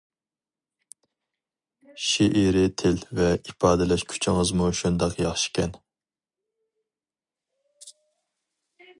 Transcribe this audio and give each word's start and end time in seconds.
شېئىرى 2.05 2.63
تىل 2.81 2.97
ۋە 3.19 3.27
ئىپادىلەش 3.37 4.05
كۈچىڭىزمۇ 4.13 4.69
شۇنداق 4.79 5.15
ياخشىكەن. 5.25 5.77